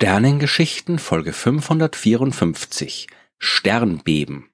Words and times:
Sternengeschichten 0.00 1.00
Folge 1.00 1.32
554 1.32 3.08
Sternbeben 3.36 4.48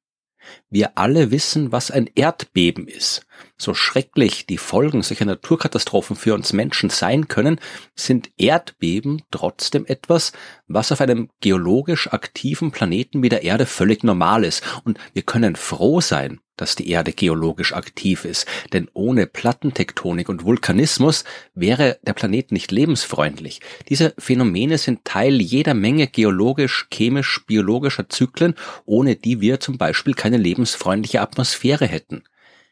Wir 0.75 0.99
alle 0.99 1.31
wissen, 1.31 1.71
was 1.71 1.93
ein 1.93 2.11
Erdbeben 2.17 2.89
ist. 2.89 3.25
So 3.57 3.75
schrecklich 3.75 4.47
die 4.47 4.59
Folgen 4.59 5.03
solcher 5.03 5.25
Naturkatastrophen 5.25 6.17
für 6.17 6.35
uns 6.35 6.53
Menschen 6.53 6.91
sein 6.91 7.29
können, 7.29 7.61
sind 7.95 8.33
Erdbeben 8.39 9.23
trotzdem 9.31 9.87
etwas, 9.87 10.33
was 10.67 10.91
auf 10.91 11.01
einem 11.01 11.31
geologisch 11.39 12.13
aktiven 12.13 12.73
Planeten 12.73 13.23
wie 13.23 13.29
der 13.29 13.45
Erde 13.45 13.67
völlig 13.67 14.03
normal 14.03 14.43
ist. 14.43 14.65
Und 14.83 14.99
wir 15.13 15.23
können 15.23 15.55
froh 15.55 16.01
sein, 16.01 16.41
dass 16.57 16.77
die 16.77 16.89
Erde 16.89 17.13
geologisch 17.13 17.73
aktiv 17.73 18.25
ist, 18.25 18.47
denn 18.73 18.89
ohne 18.93 19.27
Plattentektonik 19.27 20.29
und 20.29 20.45
Vulkanismus 20.45 21.25
wäre 21.55 21.99
der 22.07 22.13
Planet 22.13 22.53
nicht 22.53 22.71
lebensfreundlich. 22.71 23.61
Diese 23.89 24.15
Phänomene 24.19 24.79
sind 24.79 25.05
Teil 25.05 25.41
jeder 25.41 25.75
Menge 25.75 26.07
geologisch, 26.07 26.87
chemisch, 26.93 27.45
biologischer 27.47 28.09
Zyklen, 28.09 28.55
ohne 28.85 29.17
die 29.17 29.41
wir 29.41 29.59
zum 29.61 29.79
Beispiel 29.79 30.15
keine 30.15 30.37
lebensfreundliche 30.65 31.21
Atmosphäre 31.21 31.87
hätten. 31.87 32.25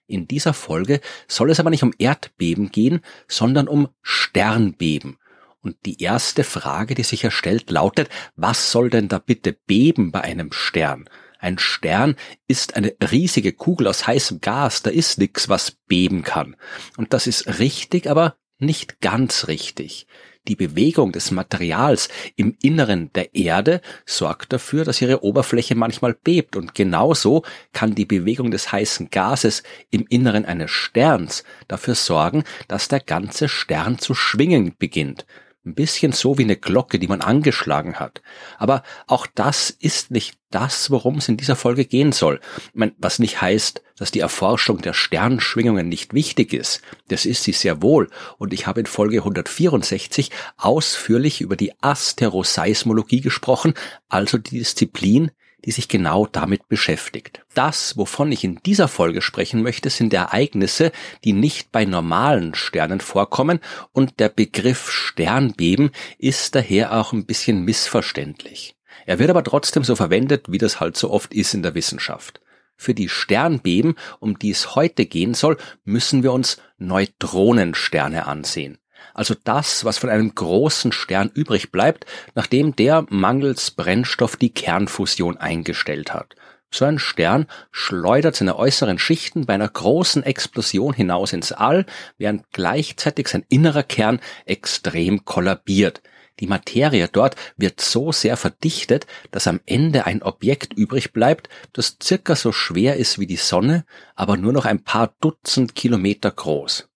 In 0.06 0.26
dieser 0.26 0.54
Folge 0.54 1.00
soll 1.28 1.50
es 1.50 1.60
aber 1.60 1.70
nicht 1.70 1.82
um 1.82 1.94
Erdbeben 1.98 2.72
gehen, 2.72 3.00
sondern 3.28 3.68
um 3.68 3.88
Sternbeben. 4.02 5.18
Und 5.60 5.76
die 5.84 6.02
erste 6.02 6.42
Frage, 6.42 6.94
die 6.94 7.04
sich 7.04 7.22
erstellt, 7.22 7.70
lautet, 7.70 8.08
was 8.34 8.72
soll 8.72 8.90
denn 8.90 9.08
da 9.08 9.18
bitte 9.18 9.52
beben 9.52 10.10
bei 10.10 10.22
einem 10.22 10.52
Stern? 10.52 11.08
Ein 11.38 11.58
Stern 11.58 12.16
ist 12.48 12.76
eine 12.76 12.94
riesige 13.10 13.52
Kugel 13.52 13.86
aus 13.86 14.06
heißem 14.06 14.40
Gas, 14.40 14.82
da 14.82 14.90
ist 14.90 15.18
nichts, 15.18 15.48
was 15.48 15.72
beben 15.86 16.22
kann. 16.22 16.56
Und 16.96 17.12
das 17.12 17.26
ist 17.26 17.58
richtig, 17.58 18.08
aber 18.08 18.36
nicht 18.58 19.00
ganz 19.00 19.48
richtig. 19.48 20.06
Die 20.48 20.56
Bewegung 20.56 21.12
des 21.12 21.30
Materials 21.30 22.08
im 22.34 22.56
Inneren 22.62 23.12
der 23.12 23.32
Erde 23.34 23.80
sorgt 24.06 24.52
dafür, 24.52 24.84
dass 24.84 25.00
ihre 25.00 25.22
Oberfläche 25.22 25.76
manchmal 25.76 26.14
bebt 26.14 26.56
und 26.56 26.74
genauso 26.74 27.44
kann 27.72 27.94
die 27.94 28.06
Bewegung 28.06 28.50
des 28.50 28.72
heißen 28.72 29.10
Gases 29.10 29.62
im 29.90 30.04
Inneren 30.08 30.44
eines 30.44 30.72
Sterns 30.72 31.44
dafür 31.68 31.94
sorgen, 31.94 32.42
dass 32.66 32.88
der 32.88 32.98
ganze 32.98 33.48
Stern 33.48 33.98
zu 33.98 34.14
schwingen 34.14 34.74
beginnt. 34.76 35.26
Ein 35.64 35.74
bisschen 35.74 36.10
so 36.10 36.38
wie 36.38 36.42
eine 36.42 36.56
Glocke, 36.56 36.98
die 36.98 37.06
man 37.06 37.20
angeschlagen 37.20 38.00
hat. 38.00 38.20
Aber 38.58 38.82
auch 39.06 39.28
das 39.32 39.70
ist 39.70 40.10
nicht 40.10 40.36
das, 40.50 40.90
worum 40.90 41.18
es 41.18 41.28
in 41.28 41.36
dieser 41.36 41.54
Folge 41.54 41.84
gehen 41.84 42.10
soll. 42.10 42.40
Meine, 42.74 42.92
was 42.98 43.20
nicht 43.20 43.40
heißt, 43.40 43.80
dass 43.96 44.10
die 44.10 44.18
Erforschung 44.18 44.78
der 44.78 44.92
Sternschwingungen 44.92 45.88
nicht 45.88 46.14
wichtig 46.14 46.52
ist. 46.52 46.82
Das 47.06 47.26
ist 47.26 47.44
sie 47.44 47.52
sehr 47.52 47.80
wohl. 47.80 48.10
Und 48.38 48.52
ich 48.52 48.66
habe 48.66 48.80
in 48.80 48.86
Folge 48.86 49.18
164 49.18 50.30
ausführlich 50.56 51.40
über 51.40 51.54
die 51.54 51.72
Asteroseismologie 51.80 53.20
gesprochen, 53.20 53.74
also 54.08 54.38
die 54.38 54.58
Disziplin, 54.58 55.30
die 55.64 55.70
sich 55.70 55.88
genau 55.88 56.26
damit 56.26 56.68
beschäftigt. 56.68 57.44
Das, 57.54 57.96
wovon 57.96 58.32
ich 58.32 58.44
in 58.44 58.60
dieser 58.64 58.88
Folge 58.88 59.22
sprechen 59.22 59.62
möchte, 59.62 59.90
sind 59.90 60.12
Ereignisse, 60.12 60.92
die 61.24 61.32
nicht 61.32 61.72
bei 61.72 61.84
normalen 61.84 62.54
Sternen 62.54 63.00
vorkommen 63.00 63.60
und 63.92 64.20
der 64.20 64.28
Begriff 64.28 64.90
Sternbeben 64.90 65.90
ist 66.18 66.54
daher 66.54 66.94
auch 66.98 67.12
ein 67.12 67.26
bisschen 67.26 67.64
missverständlich. 67.64 68.76
Er 69.06 69.18
wird 69.18 69.30
aber 69.30 69.44
trotzdem 69.44 69.84
so 69.84 69.96
verwendet, 69.96 70.46
wie 70.50 70.58
das 70.58 70.80
halt 70.80 70.96
so 70.96 71.10
oft 71.10 71.34
ist 71.34 71.54
in 71.54 71.62
der 71.62 71.74
Wissenschaft. 71.74 72.40
Für 72.76 72.94
die 72.94 73.08
Sternbeben, 73.08 73.96
um 74.18 74.38
die 74.38 74.50
es 74.50 74.74
heute 74.74 75.06
gehen 75.06 75.34
soll, 75.34 75.56
müssen 75.84 76.22
wir 76.22 76.32
uns 76.32 76.58
Neutronensterne 76.78 78.26
ansehen 78.26 78.78
also 79.14 79.34
das, 79.44 79.84
was 79.84 79.98
von 79.98 80.10
einem 80.10 80.34
großen 80.34 80.92
Stern 80.92 81.30
übrig 81.34 81.72
bleibt, 81.72 82.06
nachdem 82.34 82.76
der 82.76 83.06
mangels 83.08 83.70
Brennstoff 83.70 84.36
die 84.36 84.52
Kernfusion 84.52 85.36
eingestellt 85.36 86.12
hat. 86.12 86.34
So 86.74 86.86
ein 86.86 86.98
Stern 86.98 87.46
schleudert 87.70 88.34
seine 88.34 88.58
äußeren 88.58 88.98
Schichten 88.98 89.44
bei 89.44 89.54
einer 89.54 89.68
großen 89.68 90.22
Explosion 90.22 90.94
hinaus 90.94 91.34
ins 91.34 91.52
All, 91.52 91.84
während 92.16 92.50
gleichzeitig 92.52 93.28
sein 93.28 93.44
innerer 93.50 93.82
Kern 93.82 94.20
extrem 94.46 95.26
kollabiert. 95.26 96.00
Die 96.40 96.46
Materie 96.46 97.08
dort 97.08 97.36
wird 97.58 97.82
so 97.82 98.10
sehr 98.10 98.38
verdichtet, 98.38 99.06
dass 99.30 99.46
am 99.46 99.60
Ende 99.66 100.06
ein 100.06 100.22
Objekt 100.22 100.72
übrig 100.72 101.12
bleibt, 101.12 101.50
das 101.74 101.98
circa 102.02 102.34
so 102.34 102.52
schwer 102.52 102.96
ist 102.96 103.18
wie 103.18 103.26
die 103.26 103.36
Sonne, 103.36 103.84
aber 104.14 104.38
nur 104.38 104.52
noch 104.54 104.64
ein 104.64 104.82
paar 104.82 105.14
Dutzend 105.20 105.74
Kilometer 105.74 106.30
groß. 106.30 106.88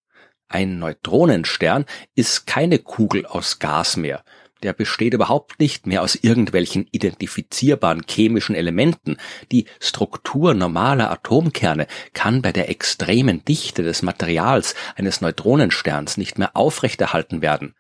Ein 0.48 0.78
Neutronenstern 0.78 1.86
ist 2.14 2.46
keine 2.46 2.78
Kugel 2.78 3.26
aus 3.26 3.58
Gas 3.58 3.96
mehr. 3.96 4.22
Der 4.62 4.72
besteht 4.72 5.12
überhaupt 5.12 5.60
nicht 5.60 5.86
mehr 5.86 6.02
aus 6.02 6.14
irgendwelchen 6.14 6.86
identifizierbaren 6.90 8.04
chemischen 8.08 8.54
Elementen. 8.54 9.18
Die 9.52 9.66
Struktur 9.80 10.54
normaler 10.54 11.10
Atomkerne 11.10 11.86
kann 12.14 12.42
bei 12.42 12.52
der 12.52 12.70
extremen 12.70 13.44
Dichte 13.44 13.82
des 13.82 14.02
Materials 14.02 14.74
eines 14.94 15.20
Neutronensterns 15.20 16.16
nicht 16.16 16.38
mehr 16.38 16.56
aufrechterhalten 16.56 17.42
werden. 17.42 17.74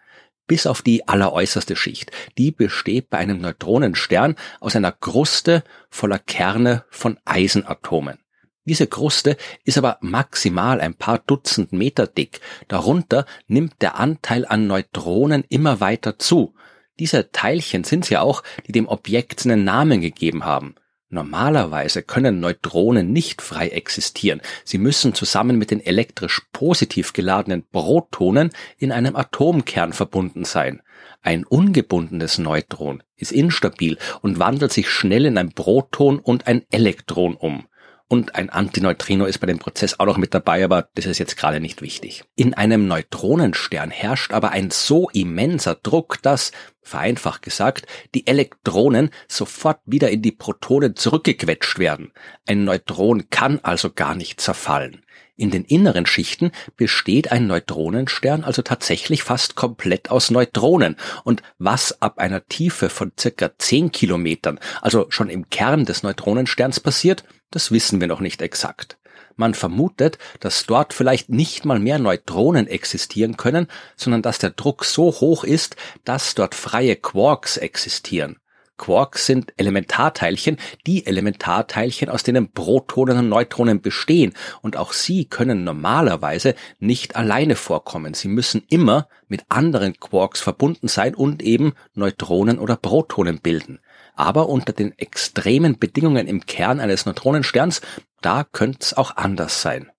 Bis 0.46 0.66
auf 0.66 0.82
die 0.82 1.08
alleräußerste 1.08 1.76
Schicht. 1.76 2.12
Die 2.36 2.50
besteht 2.50 3.10
bei 3.10 3.18
einem 3.18 3.40
Neutronenstern 3.40 4.36
aus 4.60 4.76
einer 4.76 4.92
Kruste 4.92 5.64
voller 5.88 6.18
Kerne 6.18 6.84
von 6.90 7.18
Eisenatomen. 7.24 8.18
Diese 8.66 8.88
Kruste 8.88 9.36
ist 9.64 9.78
aber 9.78 9.98
maximal 10.00 10.80
ein 10.80 10.94
paar 10.94 11.20
Dutzend 11.20 11.72
Meter 11.72 12.08
dick. 12.08 12.40
Darunter 12.66 13.24
nimmt 13.46 13.80
der 13.80 13.98
Anteil 13.98 14.44
an 14.44 14.66
Neutronen 14.66 15.44
immer 15.48 15.80
weiter 15.80 16.18
zu. 16.18 16.54
Diese 16.98 17.30
Teilchen 17.30 17.84
sind 17.84 18.10
ja 18.10 18.22
auch, 18.22 18.42
die 18.66 18.72
dem 18.72 18.88
Objekt 18.88 19.44
einen 19.44 19.62
Namen 19.62 20.00
gegeben 20.00 20.44
haben. 20.44 20.74
Normalerweise 21.08 22.02
können 22.02 22.40
Neutronen 22.40 23.12
nicht 23.12 23.40
frei 23.40 23.68
existieren. 23.68 24.40
Sie 24.64 24.78
müssen 24.78 25.14
zusammen 25.14 25.56
mit 25.56 25.70
den 25.70 25.80
elektrisch 25.80 26.42
positiv 26.52 27.12
geladenen 27.12 27.64
Protonen 27.70 28.50
in 28.78 28.90
einem 28.90 29.14
Atomkern 29.14 29.92
verbunden 29.92 30.44
sein. 30.44 30.82
Ein 31.22 31.44
ungebundenes 31.44 32.38
Neutron 32.38 33.04
ist 33.16 33.30
instabil 33.30 33.96
und 34.22 34.40
wandelt 34.40 34.72
sich 34.72 34.90
schnell 34.90 35.26
in 35.26 35.38
ein 35.38 35.52
Proton 35.52 36.18
und 36.18 36.48
ein 36.48 36.64
Elektron 36.72 37.36
um 37.36 37.68
und 38.08 38.36
ein 38.36 38.50
Antineutrino 38.50 39.24
ist 39.24 39.38
bei 39.38 39.48
dem 39.48 39.58
Prozess 39.58 39.98
auch 39.98 40.06
noch 40.06 40.16
mit 40.16 40.32
dabei, 40.32 40.64
aber 40.64 40.88
das 40.94 41.06
ist 41.06 41.18
jetzt 41.18 41.36
gerade 41.36 41.58
nicht 41.58 41.82
wichtig. 41.82 42.22
In 42.36 42.54
einem 42.54 42.86
Neutronenstern 42.86 43.90
herrscht 43.90 44.32
aber 44.32 44.50
ein 44.50 44.70
so 44.70 45.08
immenser 45.10 45.74
Druck, 45.74 46.22
dass, 46.22 46.52
vereinfacht 46.82 47.42
gesagt, 47.42 47.86
die 48.14 48.26
Elektronen 48.28 49.10
sofort 49.26 49.80
wieder 49.86 50.10
in 50.10 50.22
die 50.22 50.30
Protonen 50.30 50.94
zurückgequetscht 50.94 51.80
werden. 51.80 52.12
Ein 52.46 52.64
Neutron 52.64 53.28
kann 53.30 53.58
also 53.62 53.90
gar 53.90 54.14
nicht 54.14 54.40
zerfallen. 54.40 55.02
In 55.38 55.50
den 55.50 55.64
inneren 55.64 56.06
Schichten 56.06 56.50
besteht 56.76 57.30
ein 57.30 57.46
Neutronenstern 57.46 58.42
also 58.42 58.62
tatsächlich 58.62 59.22
fast 59.22 59.54
komplett 59.54 60.10
aus 60.10 60.30
Neutronen. 60.30 60.96
Und 61.24 61.42
was 61.58 62.00
ab 62.00 62.18
einer 62.18 62.46
Tiefe 62.46 62.88
von 62.88 63.12
circa 63.18 63.50
10 63.58 63.92
Kilometern, 63.92 64.58
also 64.80 65.06
schon 65.10 65.28
im 65.28 65.50
Kern 65.50 65.84
des 65.84 66.02
Neutronensterns 66.02 66.80
passiert, 66.80 67.24
das 67.56 67.70
wissen 67.70 68.02
wir 68.02 68.06
noch 68.06 68.20
nicht 68.20 68.42
exakt. 68.42 68.98
Man 69.34 69.54
vermutet, 69.54 70.18
dass 70.40 70.66
dort 70.66 70.92
vielleicht 70.92 71.30
nicht 71.30 71.64
mal 71.64 71.78
mehr 71.78 71.98
Neutronen 71.98 72.66
existieren 72.66 73.38
können, 73.38 73.66
sondern 73.96 74.20
dass 74.20 74.38
der 74.38 74.50
Druck 74.50 74.84
so 74.84 75.06
hoch 75.06 75.42
ist, 75.42 75.74
dass 76.04 76.34
dort 76.34 76.54
freie 76.54 76.96
Quarks 76.96 77.56
existieren. 77.56 78.36
Quarks 78.76 79.24
sind 79.24 79.54
Elementarteilchen, 79.56 80.58
die 80.86 81.06
Elementarteilchen, 81.06 82.10
aus 82.10 82.24
denen 82.24 82.52
Protonen 82.52 83.16
und 83.16 83.30
Neutronen 83.30 83.80
bestehen, 83.80 84.34
und 84.60 84.76
auch 84.76 84.92
sie 84.92 85.24
können 85.24 85.64
normalerweise 85.64 86.54
nicht 86.78 87.16
alleine 87.16 87.56
vorkommen. 87.56 88.12
Sie 88.12 88.28
müssen 88.28 88.64
immer 88.68 89.08
mit 89.28 89.46
anderen 89.48 89.98
Quarks 89.98 90.42
verbunden 90.42 90.88
sein 90.88 91.14
und 91.14 91.42
eben 91.42 91.72
Neutronen 91.94 92.58
oder 92.58 92.76
Protonen 92.76 93.38
bilden. 93.40 93.80
Aber 94.16 94.48
unter 94.48 94.72
den 94.72 94.98
extremen 94.98 95.78
Bedingungen 95.78 96.26
im 96.26 96.44
Kern 96.44 96.80
eines 96.80 97.06
Neutronensterns, 97.06 97.80
da 98.22 98.44
könnte 98.44 98.78
es 98.80 98.94
auch 98.94 99.16
anders 99.16 99.62
sein. 99.62 99.90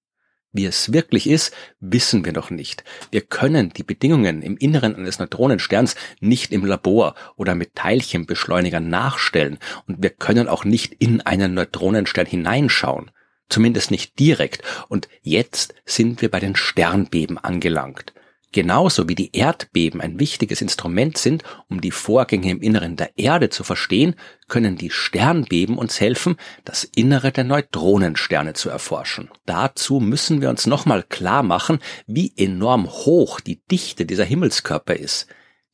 Wie 0.52 0.66
es 0.66 0.92
wirklich 0.92 1.30
ist, 1.30 1.54
wissen 1.80 2.26
wir 2.26 2.34
noch 2.34 2.50
nicht. 2.50 2.84
Wir 3.12 3.22
können 3.22 3.70
die 3.70 3.84
Bedingungen 3.84 4.42
im 4.42 4.58
Inneren 4.58 4.96
eines 4.96 5.20
Neutronensterns 5.20 5.96
nicht 6.20 6.52
im 6.52 6.66
Labor 6.66 7.14
oder 7.36 7.54
mit 7.54 7.76
Teilchenbeschleunigern 7.76 8.90
nachstellen 8.90 9.60
und 9.86 10.02
wir 10.02 10.10
können 10.10 10.48
auch 10.48 10.66
nicht 10.66 10.96
in 10.98 11.22
einen 11.22 11.54
Neutronenstern 11.54 12.26
hineinschauen. 12.26 13.12
Zumindest 13.50 13.92
nicht 13.92 14.20
direkt. 14.20 14.62
Und 14.90 15.08
jetzt 15.22 15.74
sind 15.86 16.22
wir 16.22 16.30
bei 16.30 16.40
den 16.40 16.56
Sternbeben 16.56 17.38
angelangt. 17.38 18.14
Genauso 18.54 19.10
wie 19.10 19.16
die 19.16 19.36
Erdbeben 19.36 20.00
ein 20.00 20.20
wichtiges 20.20 20.62
Instrument 20.62 21.18
sind, 21.18 21.44
um 21.70 21.82
die 21.82 21.92
Vorgänge 21.92 22.50
im 22.50 22.62
Inneren 22.62 22.96
der 22.96 23.18
Erde 23.18 23.50
zu 23.50 23.64
verstehen, 23.64 24.16
können 24.48 24.78
die 24.78 24.90
Sternbeben 24.90 25.78
uns 25.78 26.00
helfen, 26.00 26.38
das 26.64 26.86
Innere 26.86 27.32
der 27.32 27.44
Neutronensterne 27.44 28.54
zu 28.54 28.70
erforschen. 28.70 29.30
Dazu 29.46 30.00
müssen 30.00 30.42
wir 30.42 30.50
uns 30.50 30.66
nochmal 30.66 31.04
klar 31.04 31.44
machen, 31.44 31.80
wie 32.08 32.32
enorm 32.38 32.90
hoch 32.90 33.42
die 33.42 33.62
Dichte 33.70 34.06
dieser 34.06 34.26
Himmelskörper 34.26 34.96
ist. 34.96 35.28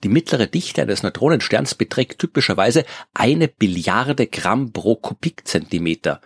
Die 0.03 0.09
mittlere 0.09 0.47
Dichte 0.47 0.81
eines 0.81 1.03
Neutronensterns 1.03 1.75
beträgt 1.75 2.19
typischerweise 2.19 2.83
eine 3.13 3.47
Billiarde 3.47 4.27
Gramm 4.27 4.73
pro 4.73 4.95
Kubikzentimeter. 4.95 6.19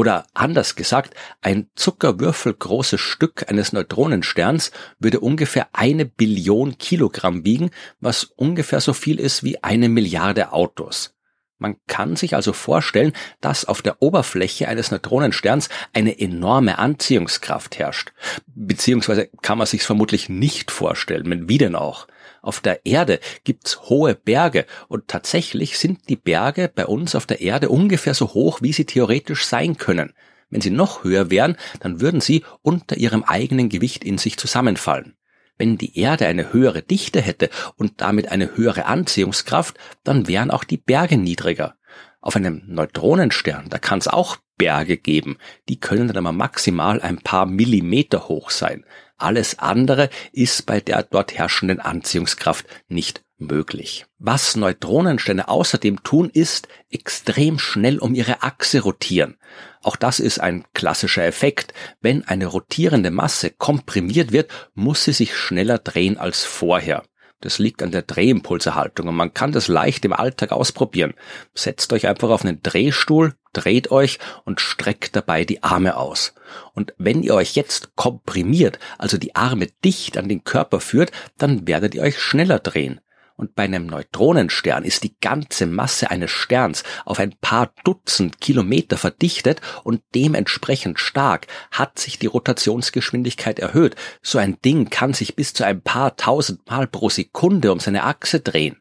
Oder 0.00 0.24
anders 0.32 0.76
gesagt, 0.76 1.12
ein 1.42 1.68
zuckerwürfelgroßes 1.74 2.98
Stück 2.98 3.50
eines 3.50 3.74
Neutronensterns 3.74 4.70
würde 4.98 5.20
ungefähr 5.20 5.68
eine 5.74 6.06
Billion 6.06 6.78
Kilogramm 6.78 7.44
wiegen, 7.44 7.70
was 8.00 8.24
ungefähr 8.24 8.80
so 8.80 8.94
viel 8.94 9.20
ist 9.20 9.44
wie 9.44 9.62
eine 9.62 9.90
Milliarde 9.90 10.54
Autos. 10.54 11.19
Man 11.60 11.76
kann 11.86 12.16
sich 12.16 12.34
also 12.34 12.54
vorstellen, 12.54 13.12
dass 13.42 13.66
auf 13.66 13.82
der 13.82 14.00
Oberfläche 14.00 14.66
eines 14.66 14.90
Neutronensterns 14.90 15.68
eine 15.92 16.18
enorme 16.18 16.78
Anziehungskraft 16.78 17.78
herrscht. 17.78 18.12
Beziehungsweise 18.46 19.28
kann 19.42 19.58
man 19.58 19.66
sich 19.66 19.82
vermutlich 19.82 20.30
nicht 20.30 20.70
vorstellen, 20.70 21.48
wie 21.48 21.58
denn 21.58 21.76
auch. 21.76 22.08
Auf 22.40 22.60
der 22.60 22.86
Erde 22.86 23.20
gibt's 23.44 23.82
hohe 23.82 24.14
Berge 24.14 24.64
und 24.88 25.06
tatsächlich 25.08 25.78
sind 25.78 26.08
die 26.08 26.16
Berge 26.16 26.70
bei 26.74 26.86
uns 26.86 27.14
auf 27.14 27.26
der 27.26 27.42
Erde 27.42 27.68
ungefähr 27.68 28.14
so 28.14 28.32
hoch, 28.32 28.62
wie 28.62 28.72
sie 28.72 28.86
theoretisch 28.86 29.44
sein 29.44 29.76
können. 29.76 30.14
Wenn 30.48 30.62
sie 30.62 30.70
noch 30.70 31.04
höher 31.04 31.30
wären, 31.30 31.56
dann 31.80 32.00
würden 32.00 32.22
sie 32.22 32.42
unter 32.62 32.96
ihrem 32.96 33.22
eigenen 33.22 33.68
Gewicht 33.68 34.02
in 34.02 34.16
sich 34.16 34.38
zusammenfallen. 34.38 35.14
Wenn 35.60 35.76
die 35.76 35.98
Erde 35.98 36.26
eine 36.26 36.54
höhere 36.54 36.80
Dichte 36.80 37.20
hätte 37.20 37.50
und 37.76 38.00
damit 38.00 38.32
eine 38.32 38.56
höhere 38.56 38.86
Anziehungskraft, 38.86 39.78
dann 40.04 40.26
wären 40.26 40.50
auch 40.50 40.64
die 40.64 40.78
Berge 40.78 41.18
niedriger. 41.18 41.74
Auf 42.22 42.34
einem 42.34 42.62
Neutronenstern, 42.66 43.68
da 43.68 43.76
kann 43.76 43.98
es 43.98 44.08
auch 44.08 44.38
Berge 44.56 44.96
geben. 44.96 45.36
Die 45.68 45.78
können 45.78 46.08
dann 46.08 46.16
aber 46.16 46.32
maximal 46.32 47.02
ein 47.02 47.18
paar 47.18 47.44
Millimeter 47.44 48.26
hoch 48.28 48.48
sein. 48.48 48.86
Alles 49.18 49.58
andere 49.58 50.08
ist 50.32 50.64
bei 50.64 50.80
der 50.80 51.02
dort 51.02 51.36
herrschenden 51.36 51.78
Anziehungskraft 51.78 52.64
nicht 52.88 53.22
möglich. 53.40 54.06
Was 54.18 54.56
Neutronensterne 54.56 55.48
außerdem 55.48 56.02
tun, 56.02 56.30
ist 56.32 56.68
extrem 56.90 57.58
schnell 57.58 57.98
um 57.98 58.14
ihre 58.14 58.42
Achse 58.42 58.80
rotieren. 58.80 59.36
Auch 59.82 59.96
das 59.96 60.20
ist 60.20 60.40
ein 60.40 60.64
klassischer 60.74 61.24
Effekt. 61.24 61.72
Wenn 62.00 62.24
eine 62.26 62.46
rotierende 62.46 63.10
Masse 63.10 63.50
komprimiert 63.50 64.32
wird, 64.32 64.50
muss 64.74 65.04
sie 65.04 65.12
sich 65.12 65.36
schneller 65.36 65.78
drehen 65.78 66.18
als 66.18 66.44
vorher. 66.44 67.02
Das 67.40 67.58
liegt 67.58 67.82
an 67.82 67.90
der 67.90 68.02
Drehimpulserhaltung 68.02 69.08
und 69.08 69.14
man 69.14 69.32
kann 69.32 69.52
das 69.52 69.66
leicht 69.68 70.04
im 70.04 70.12
Alltag 70.12 70.52
ausprobieren. 70.52 71.14
Setzt 71.54 71.92
euch 71.94 72.06
einfach 72.06 72.28
auf 72.28 72.44
einen 72.44 72.62
Drehstuhl, 72.62 73.34
dreht 73.54 73.90
euch 73.90 74.18
und 74.44 74.60
streckt 74.60 75.16
dabei 75.16 75.46
die 75.46 75.62
Arme 75.62 75.96
aus. 75.96 76.34
Und 76.74 76.92
wenn 76.98 77.22
ihr 77.22 77.34
euch 77.34 77.54
jetzt 77.56 77.96
komprimiert, 77.96 78.78
also 78.98 79.16
die 79.16 79.36
Arme 79.36 79.68
dicht 79.82 80.18
an 80.18 80.28
den 80.28 80.44
Körper 80.44 80.80
führt, 80.80 81.12
dann 81.38 81.66
werdet 81.66 81.94
ihr 81.94 82.02
euch 82.02 82.20
schneller 82.20 82.58
drehen. 82.58 83.00
Und 83.40 83.54
bei 83.54 83.62
einem 83.62 83.86
Neutronenstern 83.86 84.84
ist 84.84 85.02
die 85.02 85.16
ganze 85.18 85.64
Masse 85.64 86.10
eines 86.10 86.30
Sterns 86.30 86.84
auf 87.06 87.18
ein 87.18 87.34
paar 87.40 87.72
Dutzend 87.84 88.38
Kilometer 88.38 88.98
verdichtet 88.98 89.62
und 89.82 90.02
dementsprechend 90.14 91.00
stark 91.00 91.46
hat 91.70 91.98
sich 91.98 92.18
die 92.18 92.26
Rotationsgeschwindigkeit 92.26 93.58
erhöht. 93.58 93.96
So 94.20 94.36
ein 94.36 94.60
Ding 94.60 94.90
kann 94.90 95.14
sich 95.14 95.36
bis 95.36 95.54
zu 95.54 95.64
ein 95.64 95.80
paar 95.80 96.18
tausend 96.18 96.68
Mal 96.68 96.86
pro 96.86 97.08
Sekunde 97.08 97.72
um 97.72 97.80
seine 97.80 98.04
Achse 98.04 98.40
drehen. 98.40 98.76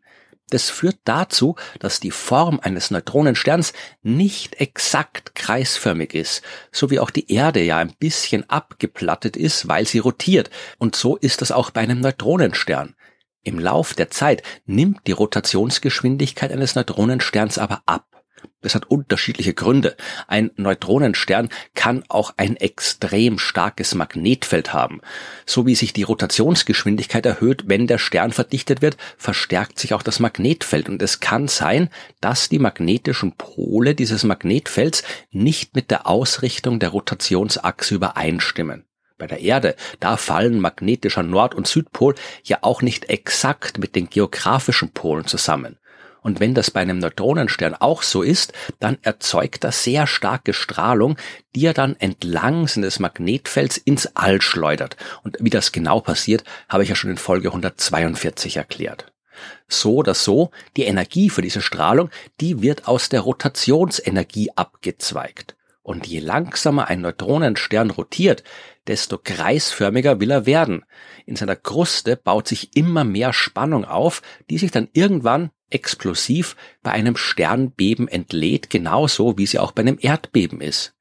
Das 0.50 0.70
führt 0.70 0.98
dazu, 1.06 1.56
dass 1.80 2.02
die 2.02 2.12
Form 2.12 2.60
eines 2.62 2.92
Neutronensterns 2.92 3.72
nicht 4.02 4.60
exakt 4.60 5.36
kreisförmig 5.36 6.14
ist, 6.14 6.42
so 6.74 6.90
wie 6.90 7.00
auch 7.00 7.12
die 7.12 7.32
Erde 7.32 7.62
ja 7.62 7.78
ein 7.78 7.94
bisschen 7.98 8.50
abgeplattet 8.50 9.38
ist, 9.38 9.70
weil 9.70 9.88
sie 9.88 10.00
rotiert. 10.00 10.50
Und 10.80 10.98
so 10.98 11.16
ist 11.16 11.42
das 11.42 11.54
auch 11.54 11.72
bei 11.72 11.80
einem 11.80 12.02
Neutronenstern. 12.02 12.96
Im 13.50 13.58
Lauf 13.58 13.96
der 13.96 14.12
Zeit 14.12 14.44
nimmt 14.68 15.08
die 15.08 15.12
Rotationsgeschwindigkeit 15.12 16.52
eines 16.52 16.76
Neutronensterns 16.76 17.58
aber 17.58 17.82
ab. 17.88 18.06
Das 18.62 18.76
hat 18.76 18.92
unterschiedliche 18.92 19.56
Gründe. 19.56 19.98
Ein 20.28 20.52
Neutronenstern 20.56 21.50
kann 21.74 22.04
auch 22.10 22.32
ein 22.38 22.58
extrem 22.58 23.40
starkes 23.40 23.96
Magnetfeld 23.96 24.72
haben. 24.72 25.02
So 25.48 25.66
wie 25.66 25.74
sich 25.74 25.94
die 25.94 26.04
Rotationsgeschwindigkeit 26.04 27.26
erhöht, 27.26 27.64
wenn 27.66 27.88
der 27.88 27.98
Stern 27.98 28.34
verdichtet 28.34 28.84
wird, 28.84 28.98
verstärkt 29.18 29.80
sich 29.80 29.96
auch 29.96 30.04
das 30.04 30.20
Magnetfeld. 30.20 30.88
Und 30.88 31.02
es 31.02 31.20
kann 31.20 31.48
sein, 31.48 31.90
dass 32.22 32.50
die 32.50 32.60
magnetischen 32.60 33.32
Pole 33.36 33.96
dieses 33.96 34.24
Magnetfelds 34.24 35.02
nicht 35.32 35.76
mit 35.76 35.90
der 35.90 36.06
Ausrichtung 36.06 36.78
der 36.78 36.90
Rotationsachse 36.90 37.96
übereinstimmen 37.96 38.86
bei 39.20 39.28
der 39.28 39.42
Erde, 39.42 39.76
da 40.00 40.18
fallen 40.18 40.60
magnetischer 40.60 41.22
Nord- 41.22 41.54
und 41.54 41.68
Südpol 41.68 42.16
ja 42.44 42.60
auch 42.62 42.82
nicht 42.82 43.10
exakt 43.10 43.78
mit 43.78 43.96
den 43.96 44.10
geografischen 44.10 44.90
Polen 44.90 45.28
zusammen. 45.28 45.78
Und 46.22 46.40
wenn 46.40 46.54
das 46.54 46.72
bei 46.72 46.82
einem 46.82 47.00
Neutronenstern 47.00 47.76
auch 47.76 48.04
so 48.04 48.24
ist, 48.24 48.54
dann 48.80 48.98
erzeugt 49.04 49.64
das 49.64 49.84
sehr 49.84 50.06
starke 50.08 50.54
Strahlung, 50.54 51.18
die 51.56 51.66
er 51.66 51.74
dann 51.74 51.96
entlang 51.98 52.68
seines 52.68 53.00
Magnetfelds 53.00 53.78
ins 53.78 54.16
All 54.16 54.42
schleudert. 54.42 54.98
Und 55.24 55.38
wie 55.40 55.50
das 55.50 55.72
genau 55.72 56.02
passiert, 56.02 56.44
habe 56.68 56.84
ich 56.84 56.90
ja 56.90 56.96
schon 56.96 57.12
in 57.12 57.18
Folge 57.18 57.50
142 57.50 58.58
erklärt. 58.58 59.12
So 59.70 59.96
oder 59.96 60.14
so, 60.14 60.52
die 60.76 60.84
Energie 60.84 61.30
für 61.30 61.42
diese 61.42 61.62
Strahlung, 61.62 62.10
die 62.42 62.62
wird 62.62 62.88
aus 62.88 63.08
der 63.08 63.22
Rotationsenergie 63.22 64.50
abgezweigt. 64.56 65.56
Und 65.90 66.06
je 66.06 66.20
langsamer 66.20 66.88
ein 66.88 67.02
Neutronenstern 67.02 67.90
rotiert, 67.90 68.44
desto 68.86 69.18
kreisförmiger 69.18 70.20
will 70.20 70.30
er 70.30 70.46
werden. 70.46 70.86
In 71.26 71.36
seiner 71.36 71.56
Kruste 71.56 72.16
baut 72.16 72.48
sich 72.48 72.78
immer 72.78 73.04
mehr 73.04 73.34
Spannung 73.34 73.86
auf, 73.86 74.22
die 74.52 74.60
sich 74.60 74.70
dann 74.70 74.90
irgendwann 74.94 75.50
explosiv 75.72 76.56
bei 76.84 76.92
einem 76.92 77.18
Sternbeben 77.18 78.08
entlädt, 78.08 78.70
genauso 78.70 79.40
wie 79.40 79.48
sie 79.48 79.58
auch 79.58 79.72
bei 79.72 79.82
einem 79.82 79.98
Erdbeben 80.00 80.62
ist. 80.62 80.94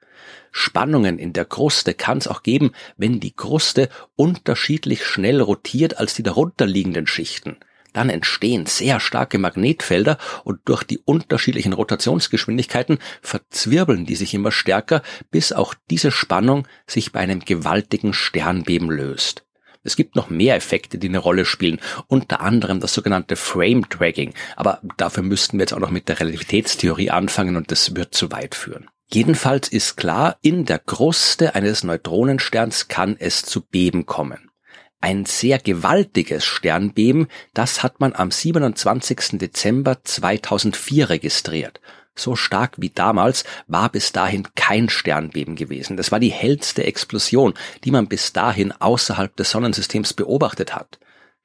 Spannungen 0.53 1.19
in 1.19 1.35
der 1.35 1.45
Kruste 1.45 1.93
kann 1.93 2.17
es 2.17 2.27
auch 2.27 2.43
geben, 2.43 2.73
wenn 2.97 3.21
die 3.21 3.37
Kruste 3.37 3.91
unterschiedlich 4.17 5.05
schnell 5.05 5.43
rotiert 5.43 5.99
als 5.99 6.15
die 6.15 6.23
darunterliegenden 6.23 7.07
Schichten 7.07 7.59
dann 7.93 8.11
entstehen 8.11 8.67
sehr 8.67 9.01
starke 9.01 9.39
Magnetfelder 9.39 10.19
und 10.45 10.61
durch 10.65 10.83
die 10.83 10.99
unterschiedlichen 10.99 11.73
Rotationsgeschwindigkeiten 11.73 12.99
verzwirbeln 13.23 14.07
die 14.07 14.17
sich 14.17 14.35
immer 14.35 14.53
stärker, 14.53 15.03
bis 15.31 15.53
auch 15.53 15.75
diese 15.91 16.11
Spannung 16.11 16.67
sich 16.87 17.13
bei 17.13 17.21
einem 17.21 17.41
gewaltigen 17.41 18.13
Sternbeben 18.13 18.91
löst. 18.91 19.45
Es 19.85 19.97
gibt 19.97 20.17
noch 20.17 20.29
mehr 20.29 20.57
Effekte, 20.57 20.99
die 20.99 21.09
eine 21.09 21.19
Rolle 21.19 21.45
spielen, 21.45 21.81
unter 22.09 22.41
anderem 22.41 22.81
das 22.81 22.93
sogenannte 22.93 23.37
Frame 23.37 23.89
Tracking, 23.89 24.35
aber 24.57 24.81
dafür 24.97 25.23
müssten 25.23 25.59
wir 25.59 25.63
jetzt 25.63 25.73
auch 25.73 25.79
noch 25.79 25.91
mit 25.91 26.09
der 26.09 26.21
Relativitätstheorie 26.21 27.11
anfangen 27.11 27.57
und 27.57 27.71
das 27.71 27.95
wird 27.97 28.15
zu 28.15 28.31
weit 28.33 28.55
führen. 28.55 28.89
Jedenfalls 29.11 29.69
ist 29.69 29.97
klar, 29.97 30.37
in 30.43 30.67
der 30.67 30.79
Kruste 30.79 31.55
eines 31.55 31.85
Neutronensterns 31.85 32.89
kann 32.89 33.17
es 33.19 33.43
zu 33.43 33.63
Beben 33.63 34.05
kommen. 34.05 34.51
Ein 35.01 35.27
sehr 35.27 35.61
gewaltiges 35.61 36.45
Sternbeben, 36.45 37.29
das 37.55 37.85
hat 37.85 38.01
man 38.01 38.15
am 38.15 38.33
27. 38.33 39.39
Dezember 39.39 40.03
2004 40.03 41.09
registriert. 41.09 41.81
So 42.17 42.35
stark 42.35 42.75
wie 42.79 42.91
damals 42.91 43.45
war 43.69 43.91
bis 43.91 44.11
dahin 44.11 44.49
kein 44.57 44.89
Sternbeben 44.89 45.55
gewesen. 45.55 45.97
Das 45.97 46.11
war 46.11 46.19
die 46.19 46.33
hellste 46.33 46.83
Explosion, 46.83 47.55
die 47.85 47.93
man 47.93 48.09
bis 48.09 48.33
dahin 48.33 48.73
außerhalb 48.73 49.37
des 49.37 49.53
Sonnensystems 49.53 50.15
beobachtet 50.15 50.75
hat. 50.75 50.99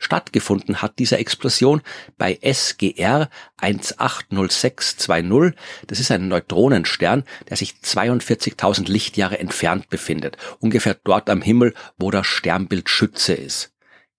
Stattgefunden 0.03 0.81
hat 0.81 0.99
diese 0.99 1.17
Explosion 1.17 1.81
bei 2.17 2.37
SGR 2.41 3.29
180620. 3.57 5.53
Das 5.87 5.99
ist 5.99 6.11
ein 6.11 6.27
Neutronenstern, 6.27 7.23
der 7.49 7.57
sich 7.57 7.75
42.000 7.83 8.91
Lichtjahre 8.91 9.39
entfernt 9.39 9.89
befindet, 9.89 10.37
ungefähr 10.59 10.95
dort 11.03 11.29
am 11.29 11.41
Himmel, 11.41 11.73
wo 11.97 12.11
das 12.11 12.27
Sternbild 12.27 12.89
Schütze 12.89 13.33
ist. 13.33 13.72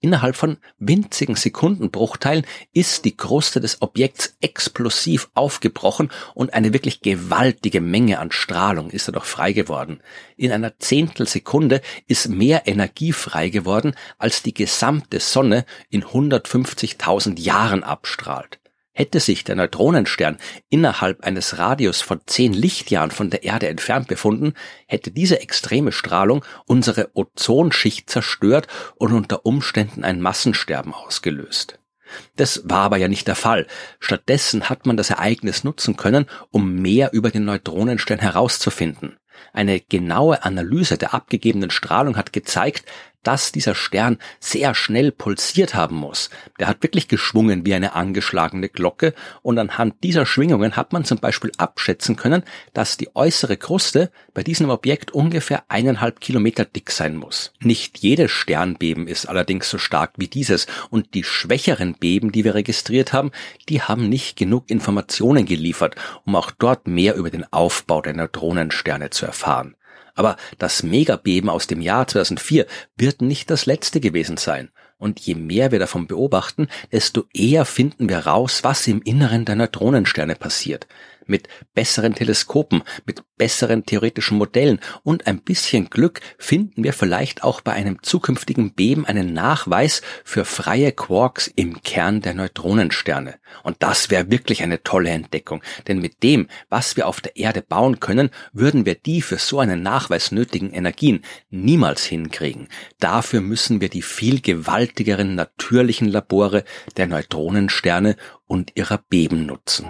Innerhalb 0.04 0.36
von 0.36 0.58
winzigen 0.78 1.34
Sekundenbruchteilen 1.34 2.44
ist 2.74 3.06
die 3.06 3.16
Kruste 3.16 3.58
des 3.62 3.80
Objekts 3.80 4.36
explosiv 4.42 5.30
aufgebrochen 5.32 6.10
und 6.34 6.52
eine 6.52 6.74
wirklich 6.74 7.00
gewaltige 7.00 7.80
Menge 7.80 8.18
an 8.18 8.30
Strahlung 8.30 8.90
ist 8.90 9.08
dadurch 9.08 9.24
frei 9.24 9.52
geworden. 9.52 10.02
In 10.36 10.52
einer 10.52 10.78
Zehntelsekunde 10.78 11.80
ist 12.06 12.28
mehr 12.28 12.66
Energie 12.66 13.12
frei 13.12 13.48
geworden, 13.48 13.94
als 14.18 14.42
die 14.42 14.52
gesamte 14.52 15.20
Sonne 15.20 15.64
in 15.88 16.04
150.000 16.04 17.40
Jahren 17.40 17.82
abstrahlt. 17.82 18.60
Hätte 18.96 19.18
sich 19.18 19.42
der 19.42 19.56
Neutronenstern 19.56 20.38
innerhalb 20.68 21.24
eines 21.24 21.58
Radius 21.58 22.00
von 22.00 22.20
zehn 22.26 22.52
Lichtjahren 22.52 23.10
von 23.10 23.28
der 23.28 23.42
Erde 23.42 23.66
entfernt 23.66 24.06
befunden, 24.06 24.54
hätte 24.86 25.10
diese 25.10 25.40
extreme 25.40 25.90
Strahlung 25.90 26.44
unsere 26.66 27.10
Ozonschicht 27.14 28.08
zerstört 28.08 28.68
und 28.94 29.12
unter 29.12 29.44
Umständen 29.46 30.04
ein 30.04 30.20
Massensterben 30.20 30.94
ausgelöst. 30.94 31.80
Das 32.36 32.62
war 32.64 32.82
aber 32.82 32.96
ja 32.96 33.08
nicht 33.08 33.26
der 33.26 33.34
Fall. 33.34 33.66
Stattdessen 33.98 34.68
hat 34.68 34.86
man 34.86 34.96
das 34.96 35.10
Ereignis 35.10 35.64
nutzen 35.64 35.96
können, 35.96 36.26
um 36.50 36.76
mehr 36.76 37.12
über 37.12 37.30
den 37.30 37.44
Neutronenstern 37.44 38.20
herauszufinden. 38.20 39.16
Eine 39.52 39.80
genaue 39.80 40.44
Analyse 40.44 40.98
der 40.98 41.14
abgegebenen 41.14 41.70
Strahlung 41.70 42.16
hat 42.16 42.32
gezeigt, 42.32 42.84
dass 43.24 43.52
dieser 43.52 43.74
Stern 43.74 44.18
sehr 44.38 44.74
schnell 44.74 45.10
pulsiert 45.10 45.74
haben 45.74 45.96
muss. 45.96 46.30
Der 46.60 46.68
hat 46.68 46.82
wirklich 46.82 47.08
geschwungen 47.08 47.66
wie 47.66 47.74
eine 47.74 47.94
angeschlagene 47.94 48.68
Glocke 48.68 49.14
und 49.42 49.58
anhand 49.58 50.02
dieser 50.04 50.26
Schwingungen 50.26 50.76
hat 50.76 50.92
man 50.92 51.04
zum 51.04 51.18
Beispiel 51.18 51.50
abschätzen 51.58 52.16
können, 52.16 52.44
dass 52.72 52.96
die 52.96 53.14
äußere 53.14 53.56
Kruste 53.56 54.10
bei 54.32 54.42
diesem 54.42 54.70
Objekt 54.70 55.12
ungefähr 55.12 55.64
eineinhalb 55.68 56.20
Kilometer 56.20 56.64
dick 56.64 56.90
sein 56.90 57.16
muss. 57.16 57.52
Nicht 57.60 57.98
jedes 57.98 58.30
Sternbeben 58.30 59.08
ist 59.08 59.26
allerdings 59.26 59.68
so 59.68 59.78
stark 59.78 60.12
wie 60.16 60.28
dieses 60.28 60.66
und 60.90 61.14
die 61.14 61.24
schwächeren 61.24 61.94
Beben, 61.94 62.32
die 62.32 62.44
wir 62.44 62.54
registriert 62.54 63.12
haben, 63.12 63.32
die 63.68 63.82
haben 63.82 64.08
nicht 64.08 64.36
genug 64.36 64.70
Informationen 64.70 65.46
geliefert, 65.46 65.96
um 66.24 66.36
auch 66.36 66.50
dort 66.50 66.86
mehr 66.86 67.16
über 67.16 67.30
den 67.30 67.50
Aufbau 67.52 68.02
der 68.02 68.14
Neutronensterne 68.14 69.10
zu 69.10 69.26
erfahren. 69.26 69.74
Aber 70.14 70.36
das 70.58 70.82
Megabeben 70.82 71.50
aus 71.50 71.66
dem 71.66 71.80
Jahr 71.80 72.06
2004 72.06 72.66
wird 72.96 73.20
nicht 73.20 73.50
das 73.50 73.66
letzte 73.66 74.00
gewesen 74.00 74.36
sein. 74.36 74.70
Und 74.96 75.20
je 75.20 75.34
mehr 75.34 75.72
wir 75.72 75.80
davon 75.80 76.06
beobachten, 76.06 76.68
desto 76.92 77.24
eher 77.34 77.64
finden 77.64 78.08
wir 78.08 78.18
raus, 78.18 78.60
was 78.62 78.86
im 78.86 79.02
Inneren 79.02 79.44
der 79.44 79.56
Neutronensterne 79.56 80.36
passiert 80.36 80.86
mit 81.28 81.48
besseren 81.74 82.14
Teleskopen, 82.14 82.82
mit 83.06 83.22
besseren 83.36 83.84
theoretischen 83.84 84.38
Modellen 84.38 84.80
und 85.02 85.26
ein 85.26 85.40
bisschen 85.40 85.90
Glück 85.90 86.20
finden 86.38 86.84
wir 86.84 86.92
vielleicht 86.92 87.42
auch 87.42 87.60
bei 87.60 87.72
einem 87.72 88.02
zukünftigen 88.02 88.74
Beben 88.74 89.04
einen 89.04 89.32
Nachweis 89.32 90.02
für 90.24 90.44
freie 90.44 90.92
Quarks 90.92 91.48
im 91.48 91.82
Kern 91.82 92.20
der 92.20 92.34
Neutronensterne. 92.34 93.34
Und 93.62 93.76
das 93.80 94.10
wäre 94.10 94.30
wirklich 94.30 94.62
eine 94.62 94.82
tolle 94.82 95.10
Entdeckung, 95.10 95.62
denn 95.88 96.00
mit 96.00 96.22
dem, 96.22 96.48
was 96.68 96.96
wir 96.96 97.08
auf 97.08 97.20
der 97.20 97.36
Erde 97.36 97.62
bauen 97.62 98.00
können, 98.00 98.30
würden 98.52 98.86
wir 98.86 98.94
die 98.94 99.22
für 99.22 99.38
so 99.38 99.58
einen 99.58 99.82
Nachweis 99.82 100.32
nötigen 100.32 100.72
Energien 100.72 101.24
niemals 101.50 102.04
hinkriegen. 102.04 102.68
Dafür 103.00 103.40
müssen 103.40 103.80
wir 103.80 103.88
die 103.88 104.02
viel 104.02 104.40
gewaltigeren 104.40 105.34
natürlichen 105.34 106.08
Labore 106.08 106.64
der 106.96 107.06
Neutronensterne 107.06 108.16
und 108.46 108.72
ihrer 108.76 108.98
Beben 108.98 109.46
nutzen. 109.46 109.86